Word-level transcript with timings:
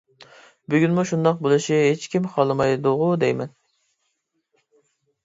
بۈگۈنمۇ 0.73 1.01
شۇنداق 1.09 1.43
بولۇشى 1.45 1.77
ھېچكىم 1.87 2.25
خالىمايدىغۇ 2.37 3.11
دەيمەن. 3.25 3.53